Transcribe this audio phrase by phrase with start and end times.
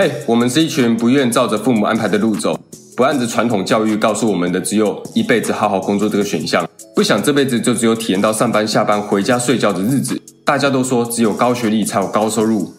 [0.00, 2.58] 嘿，我们是一群不愿照着父母安排的路走，
[2.96, 6.66] 不按着传统教育告诉我们的只有一辈子好好工作这个选项，
[6.96, 10.18] 不想这辈子就只有体验到上班、下班、回家睡觉的日子。
[10.42, 12.72] 大家都说只有高学历才有高收入，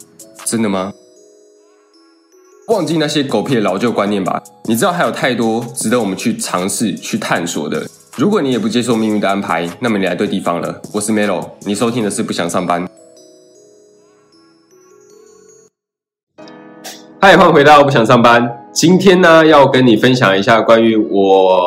[0.45, 0.91] 真的吗？
[2.69, 4.41] 忘记那些狗屁的老旧观念吧。
[4.63, 7.87] 你知道还有太多值得我们去尝试、去探索的。
[8.17, 10.81] 如果你也不接受命运的安排，那么你来对地方了。
[10.91, 12.89] 我是 Melo，你收听的是不想上班。
[17.23, 18.51] 嗨，欢迎回到不想上班。
[18.71, 21.61] 今天呢，要跟你分享一下关于我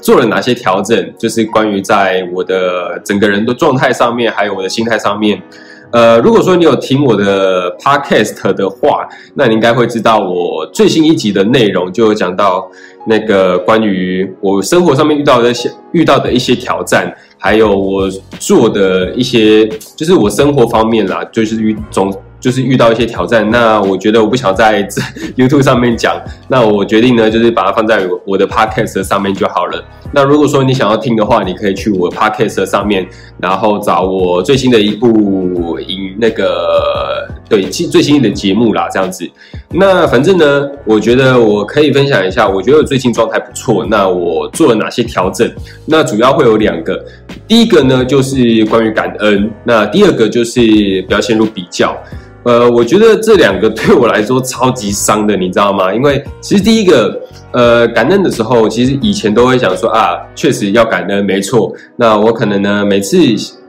[0.00, 5.42] 做了哪些调整，就是关于在我的整个人的状态上面，还有我的心态上面。
[5.90, 12.70] 呃，如果说你有听我的 podcast 的话，那你应该会知道我最新一集的内容就有讲到
[13.08, 22.14] 那个关于我生活上面遇到的一些遇到的一些挑战，还有我做的一些，就是我生活方面啦，就是遇总。
[22.42, 24.82] 就是遇到一些挑战，那我觉得我不想在
[25.38, 29.82] YouTube 上面讲，那我决定呢，就是把它放在我的 Podcast 上面就好了。
[30.12, 33.06] 那如果说你想要听的话，你可以去我 Podcast 上面，
[33.40, 39.26] 然后找我最新的一部影那个对最新的节目啦，这样子。
[39.70, 43.86] 那反正呢，我觉得我可以分享一下，我觉得我最近状态不错。
[43.88, 45.50] 那我做了哪些调整？
[45.86, 47.02] 那主要会有两个，
[47.46, 50.60] 第一个呢就是关于感恩，那第二个就是
[51.06, 51.96] 不要陷入比较。
[52.44, 55.94] 呃，我觉得这两个对我来说超级伤的，你知道吗？
[55.94, 57.20] 因为其实第一个，
[57.52, 61.72] 呃，感恩的时候，其实以前都会想说啊，确实要感恩，没错。
[61.96, 63.18] 那我可能呢，每次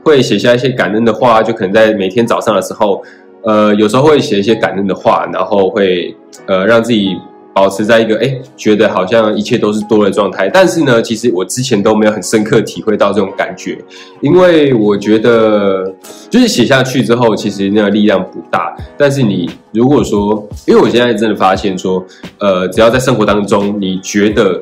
[0.02, 3.02] 会写下一些感恩的话，就可能在每天早上的时候，
[3.44, 6.14] 呃，有时候会写一些感恩的话，然后会
[6.46, 7.16] 呃让自己。
[7.54, 13.78] 保持在一个哎，觉得好像一切都是多的状态，但是呢，其实我之前都没有很深刻体会到这种感觉，
[14.20, 15.94] 因为我觉得
[16.28, 18.76] 就是写下去之后，其实那个力量不大。
[18.98, 22.04] 但是你如果说，因为我现在真的发现说，
[22.38, 24.60] 呃，只要在生活当中，你觉得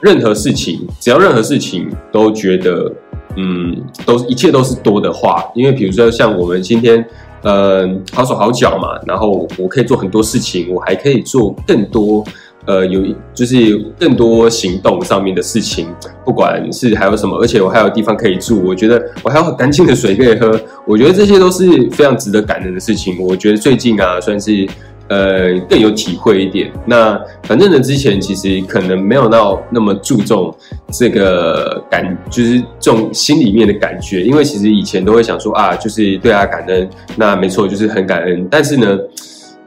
[0.00, 2.90] 任何事情，只要任何事情都觉得，
[3.36, 3.76] 嗯，
[4.06, 7.04] 都一切都是多的话，因为比如说像我们今天。
[7.42, 12.24] 呃，好手好脚嘛，然后我可以做很多事情，我还可以做更多，
[12.66, 13.02] 呃，有
[13.32, 15.88] 就是更多行动上面的事情，
[16.24, 23.16] 不管是还有什么，而且我还有地方可以住，我觉得我还有很干净的水可以喝，我觉得这些都是非常值得感恩的事情。
[23.20, 24.68] 我觉得最近啊，算是。
[25.10, 26.70] 呃，更有体会一点。
[26.86, 30.54] 那反正呢，之前其实可能没有到那么注重
[30.92, 34.22] 这个感，就是这种心里面的感觉。
[34.22, 38.46] 因为其实以前都会想说啊，就是对他感恩，那没错，就是很感恩。
[38.48, 38.98] 但是呢，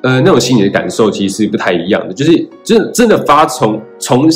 [0.04, 2.14] 呃，那种心理的感受其实是不太一样的。
[2.14, 4.30] 就是真真的发从从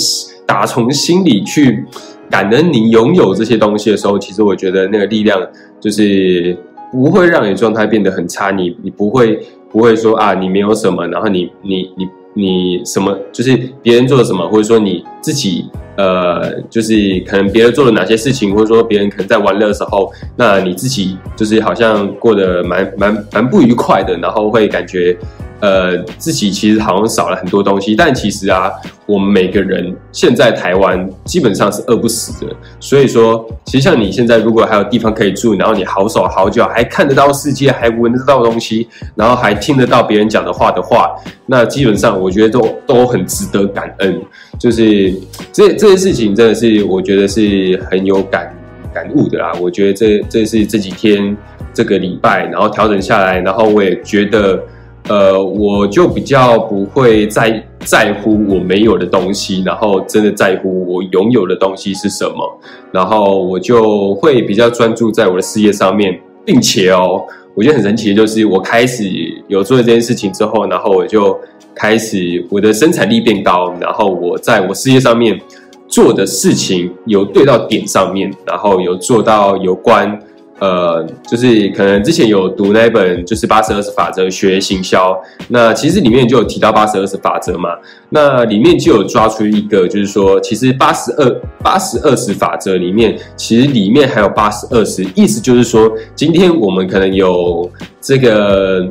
[0.45, 1.85] 打从心里去
[2.29, 5.41] 感恩你拥有这些东西的时候，其实我觉得那个力量
[5.79, 6.57] 就是
[6.91, 8.51] 不会让你状态变得很差。
[8.51, 9.39] 你你不会。
[9.77, 25.15] 不会说啊，你没有什么，然后你你你你什么，就是别人做了什么，或者说你自己呃，就是可能别人做了哪些事情，或者说别人可能在玩乐的时候，那你自己就是好像过得蛮蛮蛮不愉快的，然后会感觉。
[25.59, 28.71] 呃，自己其实好像少了很多东西，但其实啊，
[29.07, 32.53] 我们每个人现在台湾基本上是饿不死的。
[32.79, 41.15] 所以说，其实像你现在如果还有地方可以住，然后你好手好脚，还看得到世界，还闻得到东西，然后还听得到别人讲的话的话，
[41.47, 44.21] 那基本上我觉得都都很值得感恩。
[44.59, 45.11] 就是
[45.51, 48.55] 这这些事情真的是我觉得是很有感
[48.93, 49.53] 感悟的啦。
[49.59, 51.35] 我觉得这这是这几天
[51.73, 54.61] 这个礼拜，然后调整下来，然后我也觉得。
[55.09, 62.59] 呃，我就比较不会在在乎我没有的东西，然后真的在乎我拥有的东西是什么，
[62.91, 67.23] 然后我就会比较专注在我的事业上面，并且哦，
[67.55, 69.05] 我觉得很神奇的就是，我开始
[69.47, 71.39] 有做这件事情之后，然后我就
[71.73, 75.39] 开始我的生产力变高，然后我在我事业上面
[75.87, 80.19] 做的事情有对到点上面，然后有做到有关。
[80.59, 85.15] 呃，就是可能之前有读那本就是八十二十法则学行销，
[85.49, 87.69] 那其实里面就有提到八十二十法则嘛，
[88.09, 91.29] 那里面就有抓出一个，就是说其实八十二
[91.63, 97.69] 八十二十法则里面，其实里面还有八十二十，意思就是说，今天我们可能有
[98.01, 98.83] 这个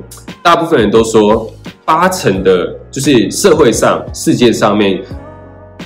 [0.43, 1.53] 大部分人都说
[1.85, 5.01] 八成的，就是社会上世界上面。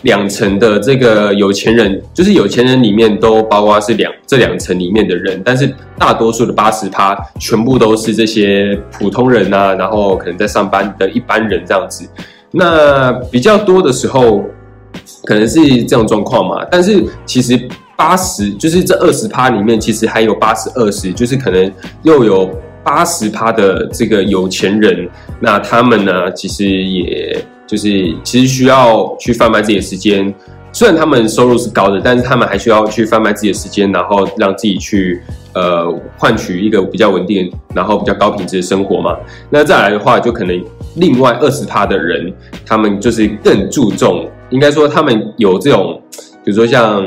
[0.02, 12.08] 两层的这个有钱人，就是有钱人里面都包括是两这两层里面的人，但是大多数的八十趴全部都是这些普通人呐，然后可能在上班的一般人这样子。
[12.50, 14.42] 那比较多的时候，
[15.24, 16.66] 可能是这种状况嘛。
[16.70, 17.60] 但是其实
[17.96, 21.70] 八十就是这二十趴里面，其实还有八十二十，就是可能
[22.02, 22.50] 又有
[22.82, 25.08] 八十趴的这个有钱人，
[25.38, 27.36] 那他们呢，其实也
[27.70, 30.34] 就是其实需要去贩卖自己的时间。
[30.72, 35.20] 虽然他们收入是高的，但是他们还需要去贩卖自己的时间，然后让自己去
[35.52, 39.16] 呃换取一个比较稳定，然后比较高品质的生活嘛。
[39.50, 40.64] 那再来的话，就可能
[40.96, 42.32] 另外二十趴的人，
[42.66, 46.00] 他们就是更注重，应该说他们有这种，
[46.44, 47.04] 比如说像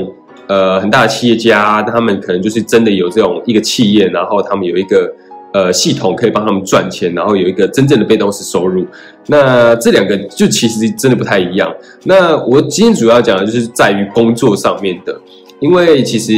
[0.47, 5.13] 呃很大的企业家，他们可能就是真的有这种一个企业，然后他们有一个。
[5.53, 8.83] 呃，系统可以帮他们赚钱，然后有一个真正的被动式收入。
[9.27, 11.71] 那这两个就其实真的不太一样。
[12.03, 15.15] 那我今天主要讲的就是在于工作上面的，
[15.59, 16.33] 因为其实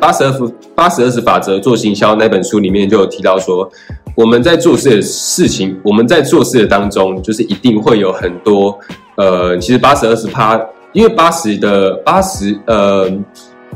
[0.00, 0.32] 八十二
[0.76, 3.68] 八十二十法则做行销那本书里面就有提到说，
[4.14, 8.78] 我们在做事的事情，我们在做事的当中，就是一定会有很多
[9.16, 10.60] 呃，其实八十二十趴，
[10.92, 13.10] 因为八十的八十呃。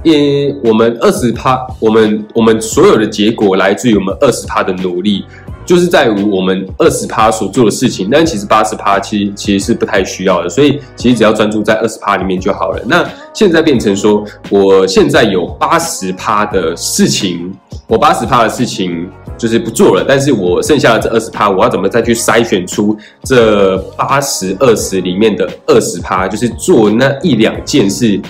[0.07, 5.25] 因我们二十趴，我们我们所有的结果来自于我们二十趴的努力，
[5.65, 8.09] 就是在于我们二十趴所做的事情。
[8.09, 12.81] 但其实八十趴其实其实是不太需要的，所以其实只要专注在二十趴里面就好了。
[12.87, 13.05] 那
[13.35, 17.53] 现在变成说，我现在有八十趴的事情，
[17.89, 28.21] 我八十趴的事情就是不做了，但是我剩下的这二十趴，我要怎么再去筛选出这八十二十里面的二十趴，就是做那一两件事。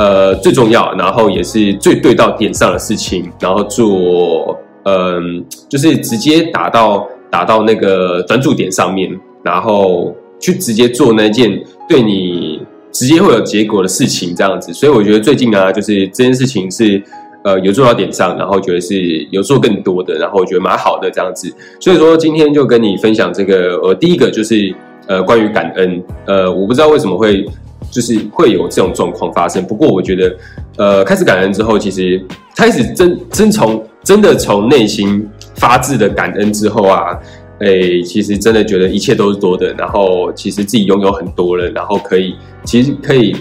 [0.00, 9.10] 呃，最重要，然后也是最对到点上的事情，然后做，嗯，就是直接打到打到那个专注点上面，
[9.42, 10.10] 然后
[10.40, 14.72] 去直接做那件对你直接会有结果的事情，这样子。
[14.72, 17.02] 所以我觉得最近啊，就是这件事情是
[17.44, 18.96] 呃有做到点上，然后觉得是
[19.30, 21.54] 有做更多的，然后我觉得蛮好的这样子。
[21.78, 24.74] 所以说今天就跟你分享这个，呃，第一个就是
[25.08, 27.44] 呃关于感恩，呃，我不知道为什么会。
[27.90, 30.36] 就是会有这种状况发生，不过我觉得，
[30.76, 32.24] 呃，开始感恩之后，其实
[32.56, 37.18] 开始真真从真的从内心发自的感恩之后啊，
[37.58, 42.34] 哎，其实真的觉得一切都是多的，然后其实自己拥有很多了，然后可以
[42.64, 43.34] 其实可以，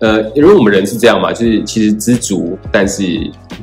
[0.00, 3.02] 呃，因为我们人是这样嘛，就是其实知足，但是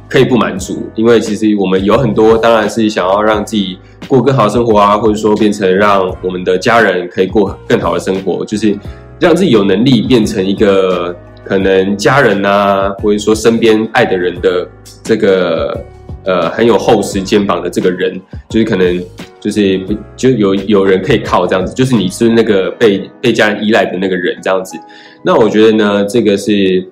[0.08, 3.78] 可以不满足，因为其实我们有很多，当然是想要让自己
[4.08, 8.78] 过更好的生活啊，或者说变成让我们的家人可以过更好的生活，就是。
[9.22, 11.16] 让自己有能力变成一个
[11.46, 14.68] 可能家人呐，或者说身边爱的人的
[15.04, 15.80] 这个
[16.26, 18.20] 呃很有厚实肩膀的这个人，
[18.50, 19.00] 就是可能
[19.40, 19.80] 就是
[20.18, 24.76] 就有有人可以靠这样子，就是你是那个被被家人依赖的那个人这样子。
[25.24, 26.84] 那我觉得呢，这个是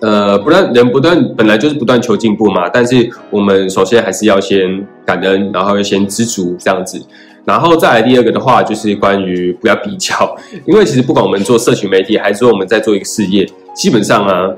[0.00, 6.98] 呃不断人不断本来就是不断求进步嘛，但是我们首先还是要先感恩，然后要先知足这样子。
[7.44, 10.36] 然后再来第二个的话，就是关于不要比较，
[10.66, 14.48] 因为其实不管我们做社群媒体，还是说我们在做一个事业，基本上啊，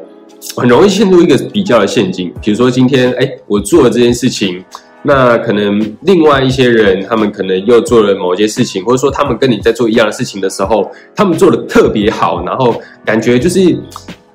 [0.56, 2.32] 很容易陷入一个比较的陷阱。
[2.40, 4.64] 比如说今天，哎，我做了这件事情，
[5.02, 13.76] 那可能另外一些人，他们可能又做了某些事情，或者说他们跟你在做一样的事情的时候，他们做的特别好，然后感觉就是，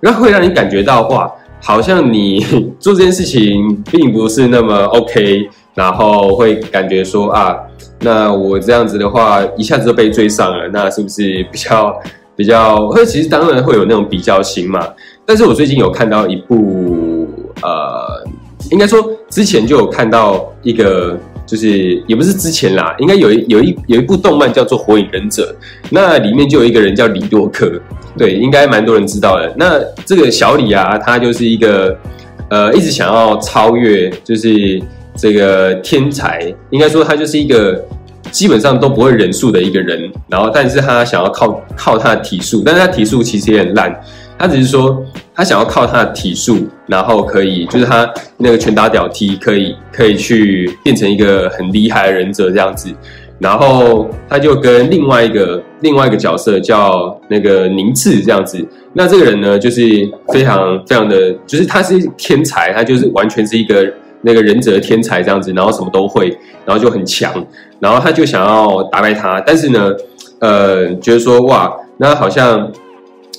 [0.02, 1.32] 那会让你感觉到哇，
[1.62, 2.46] 好像你
[2.80, 7.58] 做这件事情并不是那么 OK，然后会感觉说啊。
[8.04, 11.96] 那我这样子的话，一下子就被追上了，那是不是比较
[12.36, 12.90] 比较？
[12.90, 14.88] 会其实当然会有那种比较心嘛。
[15.24, 17.28] 但是我最近有看到一部，
[17.62, 18.26] 呃，
[18.72, 21.16] 应该说之前就有看到一个，
[21.46, 25.56] 就是也不是之前啦，应该有一有一有一部动漫叫做《火影忍者》，
[25.92, 27.72] 那里面就有一个人叫李多克，
[28.18, 29.54] 对，应该蛮多人知道的。
[29.56, 31.96] 那这个小李啊，他就是一个
[32.50, 34.82] 呃，一直想要超越，就是。
[35.16, 37.84] 这个天才应该说他就是一个
[38.32, 43.94] 基本上都不会忍术的一个人，然后但是他想要靠靠他的体术，但是他体术其实也很烂，
[44.40, 45.04] 他只是说
[45.36, 52.90] 他想要靠他的体术，然后可以就是他那个拳打脚踢可以可以去变成一个很厉害的忍者这样子，
[53.38, 59.82] 然后他就跟另外一个另外一个角色叫那个宁次这样子，那这个人呢就是
[60.32, 63.92] 非常非常的，就是他是天才，他就是完全是一个。
[64.22, 66.30] 那个忍者天才这样子，然后什么都会，
[66.66, 67.32] 然后就很强，
[67.80, 69.92] 然后他就想要打败他，但是呢，
[70.40, 72.72] 呃，觉得说哇，那好像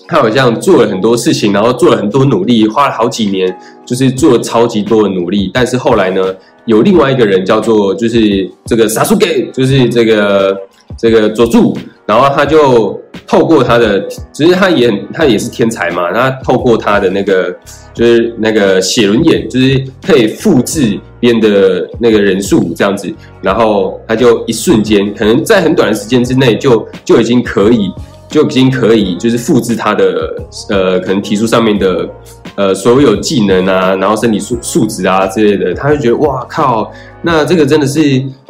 [0.09, 6.23] 他好像做了很多事情，然后做了很多努力，花了好几年，就是做了超级多的努力，但是后来呢，
[6.67, 10.57] 有另外一个人叫做就是这个 Sasuke，就是这个
[10.97, 17.55] 这个佐助，然后他就透过他的，其实他也他也是天才嘛，他透过他的那个。
[17.95, 23.13] 就是那个写轮眼，就是可以复制别人的那个人数这样子，
[23.43, 27.93] 然后他就一瞬间，可能在很短的时间之内，就就已经可以，
[28.31, 30.35] 就已经可以，就是复制他的
[30.71, 32.09] 呃，可能提出上面的
[32.55, 38.01] 呃所有技能啊，然后身体素素质啊之类的，他就觉得哇靠，那这个真的是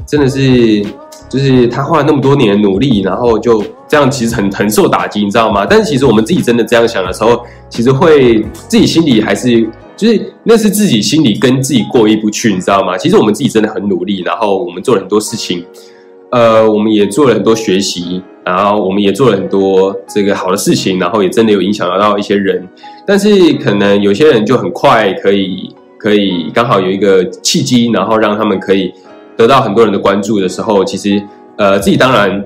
[0.06, 0.86] 真的是。
[1.32, 5.64] 就是他花了那么多年的努力，然后就这样，其实很很受打击，你知道吗？
[5.64, 12.98] 但是其实我们自己真的这样想的时候，其实会自己心里还是就是那是自己心里跟自己过意不去，你知道吗？
[12.98, 15.64] 其实我们自己真的很努力，然后我们做了很多事情，
[16.32, 22.62] 呃，我们也做了很多学习，然后我们也做了很多这个好的事情，然后也真的有影响到一些人。
[23.06, 28.92] 但是可能有些人就很快可以可以刚好有一个契机，然后让他们可以。
[29.42, 31.22] 得到很多人的关注的时候，其实
[31.56, 32.42] 呃自己当然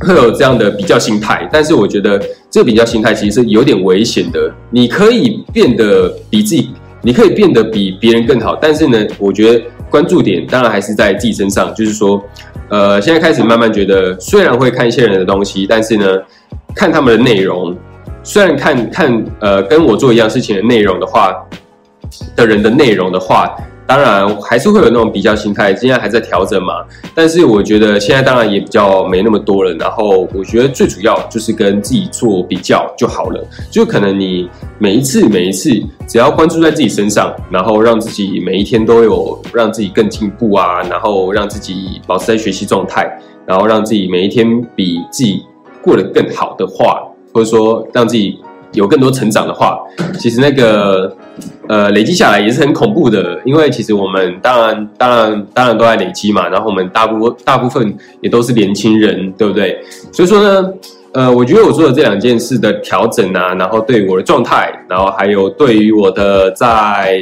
[0.00, 4.50] 会有这样的比较心态，但是我觉得这个比较心态其实是有点危险的。
[4.70, 6.70] 你可以变得比自己，
[7.02, 11.74] 你可以变得比别人更好，但是呢，我觉得关注点当然还是在自己身上。
[11.74, 12.22] 就是说，
[12.68, 16.06] 呃，现在开始慢慢觉得，虽然会看一些人的东西，但是呢，
[16.74, 17.76] 看他们的内容，
[18.22, 21.34] 虽然看看呃跟我做一样事情的内容的话，
[22.36, 23.54] 的人的内容的话。
[23.88, 26.84] 当然还是会有那种比较心态，现在还在调整嘛。
[27.14, 29.72] 但是我觉得现在当然也比较没那么多了。
[29.76, 33.42] 然后我觉得最主要就是跟自己做比较就好了。
[33.70, 34.46] 就可能你
[34.78, 35.70] 每一次每一次，
[36.06, 43.10] 只要关注在自己身上，然后让自己每一天都有让自己更进步啊，然后让自己保持在学习状态，
[43.46, 45.42] 然后让自己每一天比自己
[45.80, 47.02] 过得更好的话，
[47.32, 48.38] 或者说让自己
[48.72, 49.78] 有更多成长的话，
[50.18, 51.14] 其实那个。
[51.68, 56.48] 呃，累积下来也是很恐怖的，因为其实我们当然、当然、当然都在累积嘛。
[56.48, 59.78] 然后我们大部大部分也都是年轻人，对不对？
[60.10, 60.66] 所以说呢，
[61.12, 67.20] 呃，我觉得我做的这两件事的调整啊，然后对我的状态，然后还有对于我的在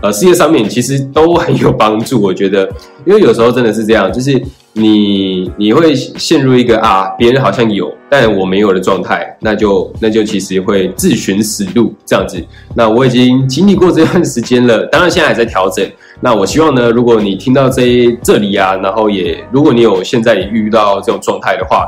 [0.00, 2.22] 呃事业上面，其实都很有帮助。
[2.22, 2.70] 我觉得，
[3.04, 4.40] 因为有时候真的是这样，就是。
[4.72, 12.40] 你你会陷入一个啊，别人好像有，但我没有的状态，那就那就其实会自寻死路这样子。
[12.74, 15.84] 那我已经经历过这段时间了，当然现在还在调整。
[16.20, 21.86] 那我希望呢，如果你听到这这里啊，然后也如果你有现在也遇到这种状态的话，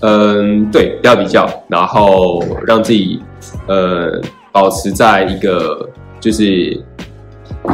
[0.00, 3.20] 嗯，对，不要比较，然后让自己
[3.66, 4.20] 呃
[4.50, 5.86] 保持在一个
[6.18, 6.80] 就是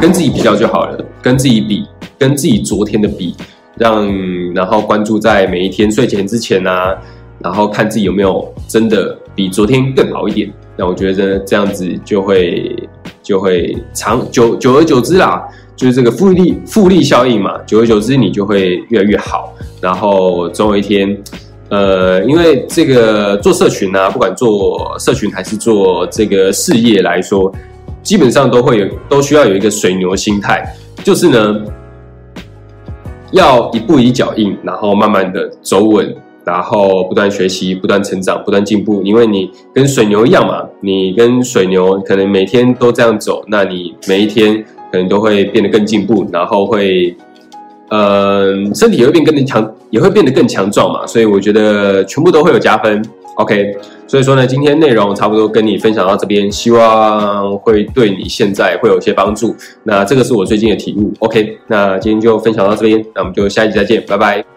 [0.01, 1.85] 跟自己比较就好了，跟自己比，
[2.17, 3.33] 跟自己昨天的比。
[3.79, 4.07] 让
[4.53, 6.95] 然后关注在每一天睡前之前啊，
[7.39, 10.51] 然后看自己有没有真的比昨天更好一点。
[10.75, 12.75] 那我觉得这样子就会
[13.23, 15.41] 就会长久久而久之啦，
[15.77, 17.57] 就是这个复利复利效应嘛。
[17.65, 19.53] 久而久之，你就会越来越好。
[19.81, 21.17] 然后总有一天，
[21.69, 27.49] 呃，因为这个做社群啊，不管做社群还是做这个事业来说，
[28.03, 31.61] 基本上都会有都需要有一个水牛心态，就是呢。
[33.31, 39.01] 要一步一脚印，然后慢慢的走稳，然后不断学习，不断成长，不断进步。
[39.03, 47.15] 因为你跟水牛一样嘛，你跟水牛可能每天都这样走，那你每一天可能都会变得更进步，然后会，
[47.89, 51.05] 嗯，身体也会变更强，也会变得更强壮嘛。
[51.05, 53.01] 所以我觉得全部都会有加分。
[53.39, 53.73] OK，
[54.05, 59.55] 所以说呢，今天内容差不多跟你分享到这边，希望会对你现在会有一些帮助。
[59.83, 61.13] 那这个是我最近的体悟。
[61.19, 64.48] OK，那今天就分享到这边，那我们就下一集再见，拜拜。